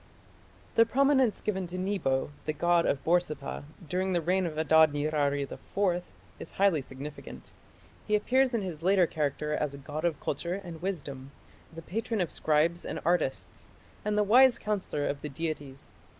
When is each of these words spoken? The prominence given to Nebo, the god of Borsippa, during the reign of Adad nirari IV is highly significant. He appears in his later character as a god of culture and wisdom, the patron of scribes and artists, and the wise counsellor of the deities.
The 0.77 0.83
prominence 0.87 1.41
given 1.41 1.67
to 1.67 1.77
Nebo, 1.77 2.31
the 2.47 2.53
god 2.53 2.87
of 2.87 3.03
Borsippa, 3.03 3.65
during 3.87 4.13
the 4.13 4.21
reign 4.21 4.47
of 4.47 4.57
Adad 4.57 4.91
nirari 4.93 5.43
IV 5.43 6.03
is 6.39 6.51
highly 6.53 6.81
significant. 6.81 7.53
He 8.07 8.15
appears 8.15 8.55
in 8.55 8.63
his 8.63 8.81
later 8.81 9.05
character 9.05 9.53
as 9.53 9.75
a 9.75 9.77
god 9.77 10.03
of 10.03 10.19
culture 10.19 10.55
and 10.55 10.81
wisdom, 10.81 11.29
the 11.71 11.83
patron 11.83 12.19
of 12.19 12.31
scribes 12.31 12.83
and 12.83 12.99
artists, 13.05 13.69
and 14.03 14.17
the 14.17 14.23
wise 14.23 14.57
counsellor 14.57 15.05
of 15.05 15.21
the 15.21 15.29
deities. 15.29 15.91